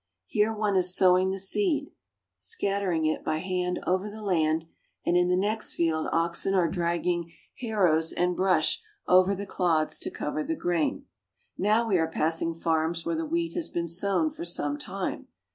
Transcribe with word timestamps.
Here 0.25 0.51
one 0.51 0.75
is 0.77 0.95
sowing 0.95 1.29
the 1.29 1.37
seed, 1.37 1.91
scattering 2.33 3.05
it 3.05 3.23
by 3.23 3.37
hand 3.37 3.77
over 3.85 4.09
the 4.09 4.23
land, 4.23 4.65
and 5.05 5.15
in 5.15 5.27
the 5.27 5.37
next 5.37 5.75
field 5.75 6.09
oxen 6.11 6.55
are 6.55 6.67
drag 6.67 7.03
ging 7.03 7.31
harrows 7.59 8.11
and 8.11 8.35
brush 8.35 8.81
over 9.07 9.35
the 9.35 9.45
clods 9.45 9.99
to 9.99 10.09
cover 10.09 10.43
the 10.43 10.55
grain. 10.55 11.05
Now 11.55 11.87
we 11.87 11.99
are 11.99 12.07
passing 12.09 12.55
farms 12.55 13.05
where 13.05 13.15
the 13.15 13.27
wheat 13.27 13.53
has 13.53 13.69
been 13.69 13.87
sown 13.87 14.31
for 14.31 14.43
some 14.43 14.79
time. 14.79 15.27